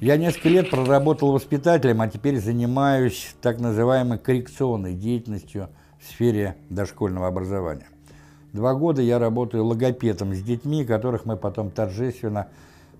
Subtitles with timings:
[0.00, 7.28] Я несколько лет проработал воспитателем, а теперь занимаюсь так называемой коррекционной деятельностью в сфере дошкольного
[7.28, 7.86] образования.
[8.52, 12.48] Два года я работаю логопедом с детьми, которых мы потом торжественно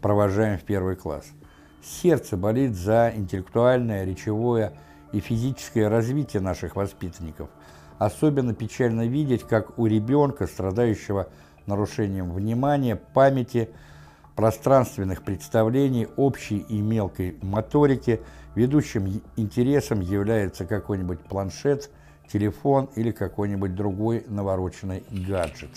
[0.00, 1.24] провожаем в первый класс.
[1.82, 4.72] Сердце болит за интеллектуальное, речевое
[5.10, 7.50] и физическое развитие наших воспитанников.
[7.98, 11.28] Особенно печально видеть, как у ребенка, страдающего
[11.66, 13.70] нарушением внимания, памяти,
[14.36, 18.20] пространственных представлений, общей и мелкой моторики,
[18.54, 21.90] ведущим интересом является какой-нибудь планшет,
[22.32, 25.70] телефон или какой-нибудь другой навороченный гаджет.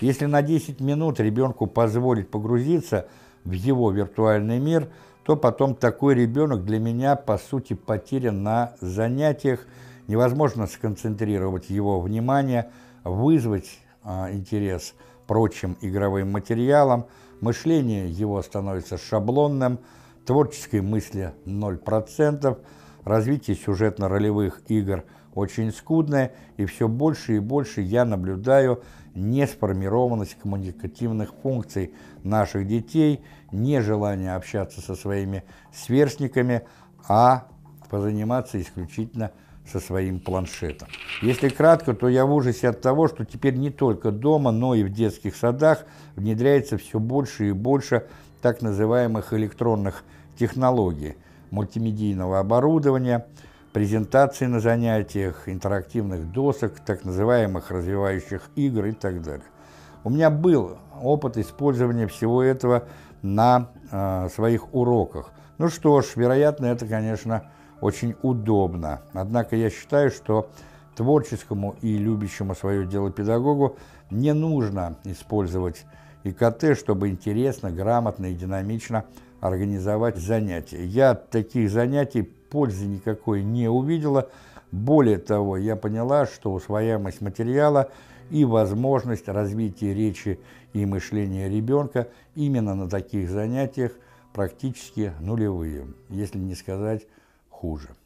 [0.00, 3.08] Если на 10 минут ребенку позволить погрузиться
[3.44, 4.88] в его виртуальный мир,
[5.24, 9.66] то потом такой ребенок для меня, по сути, потерян на занятиях,
[10.08, 12.70] невозможно сконцентрировать его внимание,
[13.04, 14.94] вызвать а, интерес
[15.26, 17.06] прочим игровым материалам,
[17.42, 19.80] мышление его становится шаблонным,
[20.24, 22.58] творческой мысли 0%,
[23.04, 25.04] развитие сюжетно-ролевых игр
[25.34, 28.82] очень скудное, и все больше и больше я наблюдаю
[29.14, 35.42] несформированность коммуникативных функций наших детей, нежелание общаться со своими
[35.74, 36.62] сверстниками,
[37.08, 37.48] а
[37.90, 39.32] позаниматься исключительно
[39.70, 40.88] со своим планшетом.
[41.22, 44.82] Если кратко, то я в ужасе от того, что теперь не только дома, но и
[44.82, 45.84] в детских садах
[46.16, 48.06] внедряется все больше и больше
[48.40, 50.04] так называемых электронных
[50.36, 51.16] технологий,
[51.50, 53.26] мультимедийного оборудования,
[53.72, 59.46] презентаций на занятиях, интерактивных досок, так называемых развивающих игр и так далее.
[60.04, 62.88] У меня был опыт использования всего этого
[63.22, 65.32] на э, своих уроках.
[65.58, 67.50] Ну что ж, вероятно, это, конечно,
[67.82, 69.02] очень удобно.
[69.12, 70.48] Однако я считаю, что
[70.94, 73.76] творческому и любящему свое дело педагогу
[74.10, 75.84] не нужно использовать
[76.22, 79.04] ИКТ, чтобы интересно, грамотно и динамично
[79.40, 80.84] организовать занятия.
[80.84, 84.30] Я таких занятий пользы никакой не увидела.
[84.70, 87.90] Более того, я поняла, что усвояемость материала
[88.30, 90.38] и возможность развития речи
[90.72, 93.92] и мышления ребенка именно на таких занятиях
[94.32, 97.02] практически нулевые, если не сказать
[97.62, 98.01] chórze.